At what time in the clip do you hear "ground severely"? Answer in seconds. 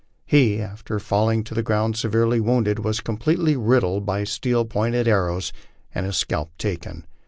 1.61-2.39